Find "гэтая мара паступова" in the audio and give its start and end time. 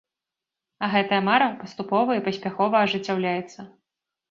0.93-2.11